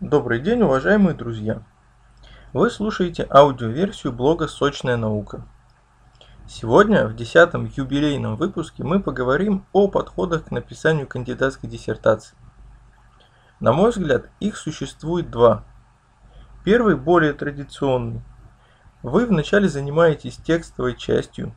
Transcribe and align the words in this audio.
Добрый 0.00 0.40
день, 0.40 0.62
уважаемые 0.62 1.14
друзья! 1.14 1.62
Вы 2.54 2.70
слушаете 2.70 3.26
аудиоверсию 3.30 4.14
блога 4.14 4.48
«Сочная 4.48 4.96
наука». 4.96 5.46
Сегодня, 6.48 7.06
в 7.06 7.14
десятом 7.14 7.66
юбилейном 7.66 8.36
выпуске, 8.36 8.82
мы 8.82 9.00
поговорим 9.00 9.66
о 9.74 9.88
подходах 9.88 10.46
к 10.46 10.50
написанию 10.52 11.06
кандидатской 11.06 11.68
диссертации. 11.68 12.34
На 13.60 13.74
мой 13.74 13.90
взгляд, 13.90 14.30
их 14.40 14.56
существует 14.56 15.30
два. 15.30 15.64
Первый 16.64 16.96
более 16.96 17.34
традиционный. 17.34 18.22
Вы 19.02 19.26
вначале 19.26 19.68
занимаетесь 19.68 20.38
текстовой 20.38 20.96
частью, 20.96 21.54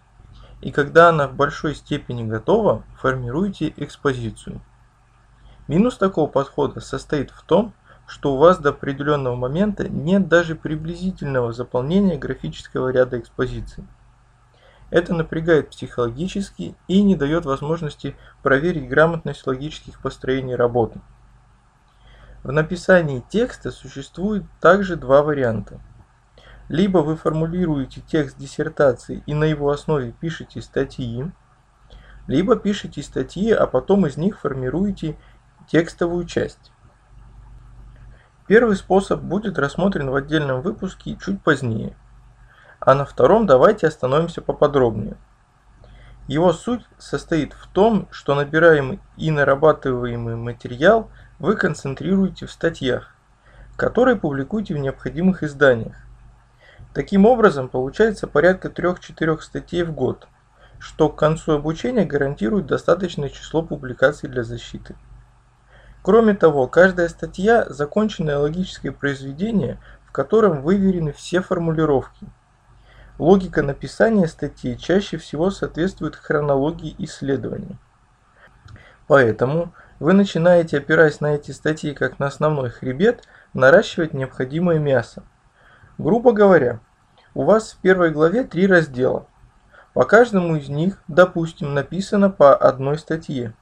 и 0.60 0.74
когда 0.74 1.08
она 1.08 1.30
в 1.30 1.34
большой 1.34 1.76
степени 1.76 2.26
готова, 2.26 2.84
формируете 3.00 3.74
экспозицию. 3.78 4.60
Минус 5.70 5.98
такого 5.98 6.30
подхода 6.30 6.82
состоит 6.82 7.32
в 7.32 7.42
том, 7.44 7.74
что 8.06 8.34
у 8.34 8.38
вас 8.38 8.58
до 8.60 8.70
определенного 8.70 9.36
момента 9.36 9.88
нет 9.88 10.28
даже 10.28 10.56
приблизительного 10.56 11.54
заполнения 11.54 12.18
графического 12.18 12.90
ряда 12.90 13.20
экспозиции. 13.20 13.88
Это 14.90 15.14
напрягает 15.14 15.70
психологически 15.70 16.76
и 16.88 17.02
не 17.02 17.16
дает 17.16 17.46
возможности 17.46 18.16
проверить 18.44 18.90
грамотность 18.90 19.48
логических 19.48 20.00
построений 20.02 20.56
работы. 20.56 21.02
В 22.44 22.52
написании 22.52 23.24
текста 23.30 23.72
существует 23.72 24.44
также 24.60 24.98
два 24.98 25.24
варианта. 25.24 25.80
Либо 26.68 26.98
вы 26.98 27.16
формулируете 27.16 28.02
текст 28.02 28.38
диссертации 28.38 29.24
и 29.26 29.34
на 29.34 29.46
его 29.46 29.72
основе 29.72 30.12
пишете 30.12 30.62
статьи, 30.62 31.32
либо 32.28 32.56
пишете 32.58 33.02
статьи, 33.02 33.52
а 33.52 33.66
потом 33.66 34.06
из 34.06 34.18
них 34.18 34.40
формируете 34.40 35.18
текстовую 35.68 36.26
часть. 36.26 36.73
Первый 38.46 38.76
способ 38.76 39.22
будет 39.22 39.58
рассмотрен 39.58 40.10
в 40.10 40.16
отдельном 40.16 40.62
выпуске 40.62 41.18
чуть 41.24 41.42
позднее, 41.42 41.96
а 42.82 42.94
на 42.94 43.06
втором 43.06 43.46
давайте 43.46 43.88
остановимся 43.88 44.42
поподробнее. 44.42 45.16
Его 46.28 46.52
суть 46.52 46.84
состоит 46.98 47.54
в 47.54 47.68
том, 47.68 48.08
что 48.12 48.36
набираемый 48.36 49.00
и 49.16 49.32
нарабатываемый 49.32 50.36
материал 50.36 51.10
вы 51.40 51.56
концентрируете 51.56 52.46
в 52.46 52.52
статьях, 52.52 53.16
которые 53.78 54.18
публикуете 54.18 54.74
в 54.74 54.78
необходимых 54.78 55.44
изданиях. 55.44 55.96
Таким 56.94 57.26
образом, 57.26 57.70
получается 57.70 58.28
порядка 58.28 58.68
3-4 58.68 59.40
статей 59.40 59.84
в 59.84 59.94
год, 59.94 60.28
что 60.80 61.08
к 61.08 61.18
концу 61.18 61.54
обучения 61.54 62.06
гарантирует 62.06 62.68
достаточное 62.68 63.30
число 63.30 63.62
публикаций 63.62 64.28
для 64.28 64.44
защиты. 64.44 64.96
Кроме 66.04 66.34
того, 66.34 66.68
каждая 66.68 67.08
статья– 67.08 67.66
законченное 67.70 68.38
логическое 68.38 68.92
произведение, 68.92 69.80
в 70.06 70.12
котором 70.12 70.62
выверены 70.62 71.14
все 71.14 71.42
формулировки. 71.42 72.28
Логика 73.18 73.64
написания 73.64 74.28
статьи 74.28 74.78
чаще 74.78 75.16
всего 75.16 75.50
соответствует 75.50 76.18
хронологии 76.18 76.94
исследования. 76.98 77.78
Поэтому 79.08 79.74
вы 80.02 80.12
начинаете, 80.12 80.80
опираясь 80.80 81.22
на 81.22 81.36
эти 81.36 81.52
статьи 81.52 81.94
как 81.94 82.20
на 82.20 82.28
основной 82.28 82.70
хребет, 82.70 83.24
наращивать 83.54 84.14
необходимое 84.14 84.80
мясо. 84.80 85.24
Грубо 85.98 86.34
говоря, 86.34 86.82
у 87.34 87.44
вас 87.44 87.72
в 87.72 87.78
первой 87.78 88.12
главе 88.12 88.44
три 88.44 88.68
раздела. 88.68 89.26
По 89.94 90.04
каждому 90.04 90.58
из 90.58 90.68
них, 90.68 91.02
допустим, 91.08 91.74
написано 91.74 92.30
по 92.30 92.54
одной 92.54 92.98
статье. 92.98 93.54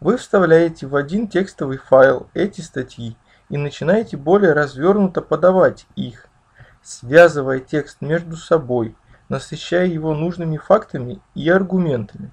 Вы 0.00 0.16
вставляете 0.16 0.86
в 0.86 0.96
один 0.96 1.28
текстовый 1.28 1.76
файл 1.76 2.28
эти 2.32 2.62
статьи 2.62 3.18
и 3.50 3.58
начинаете 3.58 4.16
более 4.16 4.54
развернуто 4.54 5.20
подавать 5.20 5.86
их, 5.94 6.26
связывая 6.82 7.58
текст 7.58 8.00
между 8.00 8.36
собой, 8.36 8.96
насыщая 9.28 9.84
его 9.84 10.14
нужными 10.14 10.56
фактами 10.56 11.20
и 11.34 11.50
аргументами. 11.50 12.32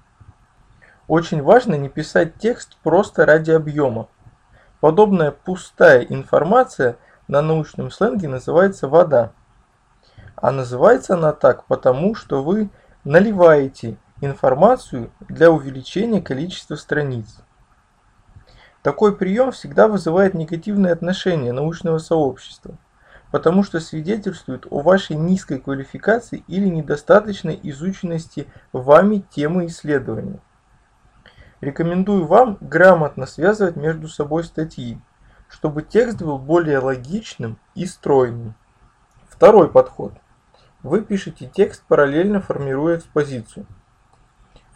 Очень 1.08 1.42
важно 1.42 1.74
не 1.74 1.90
писать 1.90 2.38
текст 2.38 2.78
просто 2.82 3.26
ради 3.26 3.50
объема. 3.50 4.08
Подобная 4.80 5.30
пустая 5.30 6.00
информация 6.00 6.96
на 7.28 7.42
научном 7.42 7.90
сленге 7.90 8.28
называется 8.28 8.88
вода. 8.88 9.32
А 10.36 10.52
называется 10.52 11.14
она 11.14 11.32
так 11.34 11.66
потому, 11.66 12.14
что 12.14 12.42
вы 12.42 12.70
наливаете 13.04 13.98
информацию 14.22 15.10
для 15.28 15.50
увеличения 15.50 16.22
количества 16.22 16.76
страниц. 16.76 17.42
Такой 18.88 19.14
прием 19.14 19.52
всегда 19.52 19.86
вызывает 19.86 20.32
негативное 20.32 20.94
отношение 20.94 21.52
научного 21.52 21.98
сообщества, 21.98 22.78
потому 23.30 23.62
что 23.62 23.80
свидетельствует 23.80 24.66
о 24.70 24.80
вашей 24.80 25.14
низкой 25.14 25.58
квалификации 25.58 26.42
или 26.48 26.68
недостаточной 26.68 27.60
изученности 27.64 28.46
вами 28.72 29.22
темы 29.28 29.66
исследования. 29.66 30.40
Рекомендую 31.60 32.24
вам 32.24 32.56
грамотно 32.62 33.26
связывать 33.26 33.76
между 33.76 34.08
собой 34.08 34.42
статьи, 34.42 34.98
чтобы 35.50 35.82
текст 35.82 36.22
был 36.22 36.38
более 36.38 36.78
логичным 36.78 37.58
и 37.74 37.84
стройным. 37.84 38.54
Второй 39.28 39.70
подход. 39.70 40.14
Вы 40.82 41.02
пишете 41.02 41.52
текст, 41.54 41.82
параллельно 41.86 42.40
формируя 42.40 42.96
экспозицию. 42.96 43.66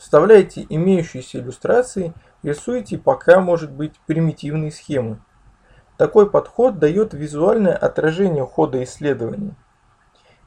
Вставляете 0.03 0.67
имеющиеся 0.69 1.39
иллюстрации 1.39 2.13
Рисуйте 2.43 2.99
пока 2.99 3.41
может 3.41 3.71
быть 3.71 4.01
примитивные 4.05 4.73
схемы. 4.73 5.23
Такой 5.97 6.29
подход 6.29 6.81
дает 6.81 7.15
визуальное 7.15 7.77
отражение 7.77 8.45
хода 8.45 8.83
исследования. 8.83 9.55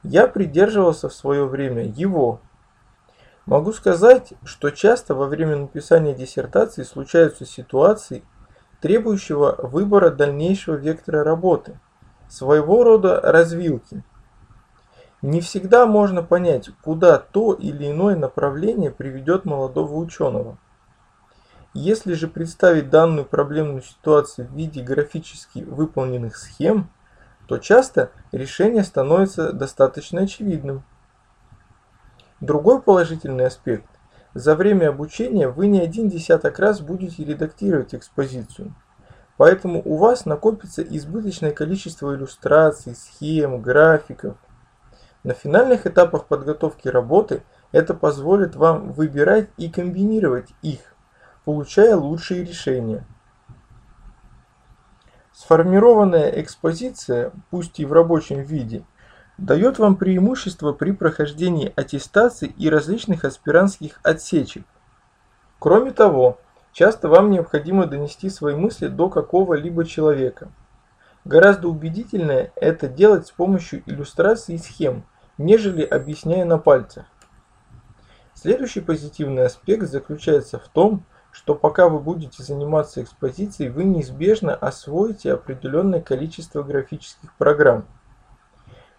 Я 0.02 0.28
придерживался 0.28 1.08
в 1.08 1.14
свое 1.14 1.46
время 1.46 1.86
его. 1.86 2.42
Могу 3.46 3.72
сказать, 3.72 4.34
что 4.44 4.68
часто 4.68 5.14
во 5.14 5.24
время 5.24 5.56
написания 5.56 6.12
диссертации 6.14 6.82
случаются 6.82 7.46
ситуации, 7.46 8.24
требующего 8.82 9.56
выбора 9.62 10.10
дальнейшего 10.10 10.74
вектора 10.74 11.24
работы, 11.24 11.80
своего 12.28 12.84
рода 12.84 13.22
развилки. 13.22 14.04
Не 15.26 15.40
всегда 15.40 15.86
можно 15.86 16.22
понять, 16.22 16.70
куда 16.82 17.18
то 17.18 17.52
или 17.52 17.90
иное 17.90 18.14
направление 18.14 18.92
приведет 18.92 19.44
молодого 19.44 19.94
ученого. 19.94 20.56
Если 21.74 22.12
же 22.12 22.28
представить 22.28 22.90
данную 22.90 23.24
проблемную 23.24 23.82
ситуацию 23.82 24.46
в 24.46 24.52
виде 24.52 24.84
графически 24.84 25.64
выполненных 25.64 26.36
схем, 26.36 26.88
то 27.48 27.58
часто 27.58 28.12
решение 28.30 28.84
становится 28.84 29.52
достаточно 29.52 30.20
очевидным. 30.20 30.84
Другой 32.40 32.80
положительный 32.80 33.46
аспект. 33.46 33.90
За 34.32 34.54
время 34.54 34.90
обучения 34.90 35.48
вы 35.48 35.66
не 35.66 35.80
один 35.80 36.08
десяток 36.08 36.60
раз 36.60 36.80
будете 36.80 37.24
редактировать 37.24 37.96
экспозицию. 37.96 38.76
Поэтому 39.38 39.82
у 39.84 39.96
вас 39.96 40.24
накопится 40.24 40.82
избыточное 40.82 41.50
количество 41.50 42.14
иллюстраций, 42.14 42.94
схем, 42.94 43.60
графиков. 43.60 44.36
На 45.26 45.34
финальных 45.34 45.88
этапах 45.88 46.26
подготовки 46.26 46.86
работы 46.86 47.42
это 47.72 47.94
позволит 47.94 48.54
вам 48.54 48.92
выбирать 48.92 49.48
и 49.56 49.68
комбинировать 49.68 50.54
их 50.62 50.96
получая 51.46 51.96
лучшие 51.96 52.44
решения. 52.44 53.04
Сформированная 55.32 56.40
экспозиция, 56.40 57.32
пусть 57.50 57.80
и 57.80 57.84
в 57.84 57.92
рабочем 57.92 58.42
виде, 58.42 58.84
дает 59.36 59.80
вам 59.80 59.96
преимущество 59.96 60.72
при 60.72 60.90
прохождении 60.90 61.72
аттестаций 61.76 62.54
и 62.56 62.68
различных 62.68 63.24
аспирантских 63.24 63.98
отсечек. 64.02 64.64
Кроме 65.60 65.92
того, 65.92 66.38
часто 66.72 67.08
вам 67.08 67.30
необходимо 67.30 67.86
донести 67.86 68.28
свои 68.28 68.56
мысли 68.56 68.88
до 68.88 69.08
какого-либо 69.08 69.84
человека. 69.84 70.52
Гораздо 71.24 71.68
убедительнее 71.68 72.52
это 72.56 72.88
делать 72.88 73.28
с 73.28 73.30
помощью 73.30 73.82
иллюстраций 73.86 74.56
и 74.56 74.58
схем, 74.58 75.04
нежели 75.38 75.82
объясняя 75.82 76.44
на 76.44 76.58
пальцах. 76.58 77.06
Следующий 78.34 78.80
позитивный 78.80 79.46
аспект 79.46 79.88
заключается 79.88 80.58
в 80.58 80.68
том, 80.68 81.04
что 81.30 81.54
пока 81.54 81.88
вы 81.88 82.00
будете 82.00 82.42
заниматься 82.42 83.02
экспозицией, 83.02 83.70
вы 83.70 83.84
неизбежно 83.84 84.54
освоите 84.54 85.34
определенное 85.34 86.00
количество 86.00 86.62
графических 86.62 87.34
программ. 87.34 87.86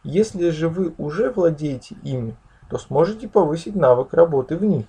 Если 0.04 0.52
же 0.52 0.70
вы 0.70 0.94
уже 0.98 1.32
владеете 1.32 1.96
ими, 2.04 2.36
то 2.70 2.78
сможете 2.78 3.28
повысить 3.28 3.76
навык 3.76 4.14
работы 4.14 4.56
в 4.58 4.64
них, 4.64 4.86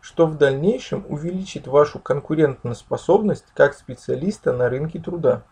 что 0.00 0.26
в 0.26 0.36
дальнейшем 0.36 1.04
увеличит 1.08 1.66
вашу 1.66 1.98
конкурентоспособность 1.98 3.46
как 3.54 3.74
специалиста 3.74 4.52
на 4.52 4.68
рынке 4.68 4.98
труда. 4.98 5.44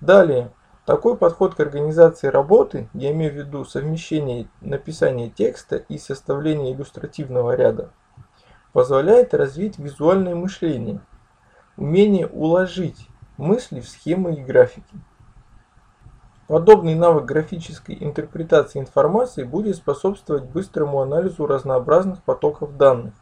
Далее, 0.00 0.52
такой 0.88 1.18
подход 1.18 1.54
к 1.54 1.60
организации 1.60 2.28
работы, 2.28 2.88
я 2.94 3.12
имею 3.12 3.30
в 3.30 3.36
виду 3.36 3.62
совмещение 3.66 4.48
написания 4.62 5.28
текста 5.28 5.76
и 5.76 5.98
составления 5.98 6.72
иллюстративного 6.72 7.54
ряда, 7.54 7.90
позволяет 8.72 9.34
развить 9.34 9.78
визуальное 9.78 10.34
мышление, 10.34 11.02
умение 11.76 12.26
уложить 12.26 13.06
мысли 13.36 13.80
в 13.80 13.86
схемы 13.86 14.36
и 14.36 14.42
графики. 14.42 14.96
Подобный 16.46 16.94
навык 16.94 17.26
графической 17.26 17.98
интерпретации 18.00 18.78
информации 18.78 19.44
будет 19.44 19.76
способствовать 19.76 20.44
быстрому 20.44 21.02
анализу 21.02 21.46
разнообразных 21.46 22.22
потоков 22.22 22.78
данных, 22.78 23.12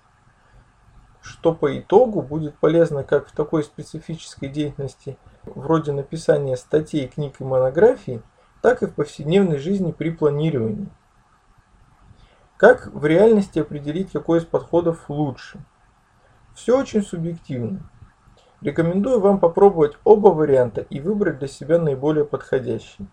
что 1.21 1.53
по 1.53 1.77
итогу 1.77 2.23
будет 2.23 2.57
полезно 2.59 3.03
как 3.03 3.27
в 3.27 3.33
такой 3.33 3.65
специфической 3.65 4.51
деятельности, 4.51 5.19
вроде 5.47 5.93
написания 5.93 6.57
статей, 6.57 7.09
книг 7.09 7.41
и 7.41 7.45
монографий, 7.45 8.23
так 8.63 8.83
и 8.83 8.87
в 8.87 8.95
повседневной 8.95 9.59
жизни 9.59 9.93
при 9.93 10.11
планировании. 10.11 10.89
Как 12.57 12.87
в 12.87 13.05
реальности 13.05 13.59
определить, 13.59 14.13
какой 14.13 14.39
из 14.39 14.45
подходов 14.45 15.09
лучше? 15.09 15.61
Все 16.55 16.79
очень 16.79 17.03
субъективно. 17.03 17.81
Рекомендую 18.63 19.21
вам 19.21 19.39
попробовать 19.39 19.99
оба 20.05 20.29
варианта 20.29 20.81
и 20.81 21.01
выбрать 21.01 21.39
для 21.39 21.49
себя 21.49 21.79
наиболее 21.79 22.25
подходящий. 22.25 23.07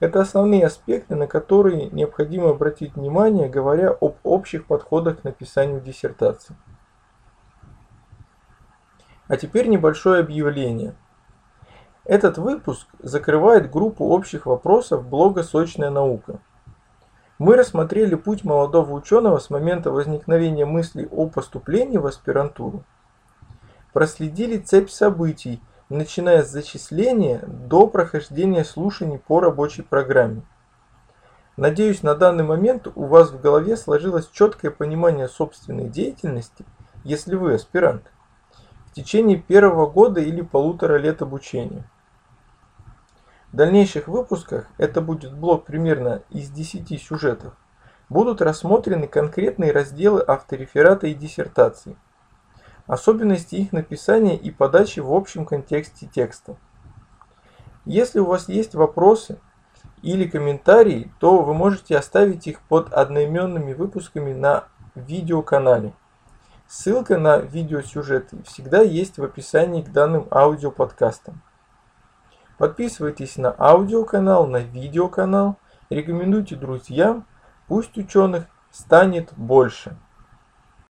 Это 0.00 0.20
основные 0.20 0.66
аспекты, 0.66 1.14
на 1.14 1.26
которые 1.26 1.86
необходимо 1.90 2.50
обратить 2.50 2.94
внимание, 2.94 3.48
говоря 3.48 3.90
об 3.90 4.16
общих 4.22 4.66
подходах 4.66 5.20
к 5.20 5.24
написанию 5.24 5.80
диссертации. 5.80 6.56
А 9.26 9.36
теперь 9.36 9.68
небольшое 9.68 10.20
объявление. 10.20 10.94
Этот 12.04 12.36
выпуск 12.36 12.86
закрывает 12.98 13.70
группу 13.70 14.06
общих 14.08 14.44
вопросов 14.44 15.08
блога 15.08 15.42
«Сочная 15.42 15.90
наука». 15.90 16.40
Мы 17.38 17.56
рассмотрели 17.56 18.14
путь 18.14 18.44
молодого 18.44 18.92
ученого 18.92 19.38
с 19.38 19.50
момента 19.50 19.90
возникновения 19.90 20.66
мысли 20.66 21.08
о 21.10 21.28
поступлении 21.28 21.96
в 21.96 22.06
аспирантуру. 22.06 22.84
Проследили 23.92 24.58
цепь 24.58 24.90
событий, 24.90 25.60
начиная 25.88 26.42
с 26.42 26.50
зачисления 26.50 27.40
до 27.46 27.86
прохождения 27.86 28.64
слушаний 28.64 29.18
по 29.18 29.40
рабочей 29.40 29.82
программе. 29.82 30.42
Надеюсь, 31.56 32.02
на 32.02 32.14
данный 32.14 32.44
момент 32.44 32.88
у 32.94 33.04
вас 33.06 33.30
в 33.30 33.40
голове 33.40 33.76
сложилось 33.76 34.28
четкое 34.28 34.70
понимание 34.70 35.28
собственной 35.28 35.88
деятельности, 35.88 36.64
если 37.04 37.34
вы 37.34 37.54
аспирант, 37.54 38.02
течение 38.94 39.36
первого 39.36 39.90
года 39.90 40.20
или 40.20 40.40
полутора 40.40 40.96
лет 40.96 41.20
обучения. 41.20 41.84
В 43.52 43.56
дальнейших 43.56 44.08
выпусках, 44.08 44.68
это 44.78 45.00
будет 45.00 45.36
блок 45.36 45.64
примерно 45.64 46.22
из 46.30 46.50
10 46.50 47.00
сюжетов, 47.00 47.54
будут 48.08 48.40
рассмотрены 48.40 49.06
конкретные 49.06 49.72
разделы 49.72 50.22
автореферата 50.22 51.08
и 51.08 51.14
диссертации, 51.14 51.96
особенности 52.86 53.56
их 53.56 53.72
написания 53.72 54.36
и 54.36 54.50
подачи 54.50 55.00
в 55.00 55.12
общем 55.12 55.44
контексте 55.44 56.06
текста. 56.06 56.56
Если 57.84 58.18
у 58.18 58.26
вас 58.26 58.48
есть 58.48 58.74
вопросы 58.74 59.38
или 60.02 60.28
комментарии, 60.28 61.12
то 61.18 61.42
вы 61.42 61.54
можете 61.54 61.96
оставить 61.96 62.46
их 62.46 62.60
под 62.62 62.92
одноименными 62.92 63.72
выпусками 63.72 64.32
на 64.32 64.64
видеоканале. 64.94 65.94
Ссылка 66.76 67.18
на 67.18 67.38
видеосюжеты 67.38 68.42
всегда 68.42 68.80
есть 68.80 69.18
в 69.18 69.22
описании 69.22 69.80
к 69.80 69.92
данным 69.92 70.26
аудиоподкастам. 70.32 71.40
Подписывайтесь 72.58 73.36
на 73.36 73.54
аудиоканал, 73.56 74.48
на 74.48 74.56
видеоканал, 74.56 75.56
рекомендуйте 75.88 76.56
друзьям, 76.56 77.28
пусть 77.68 77.96
ученых 77.96 78.46
станет 78.72 79.32
больше. 79.36 79.96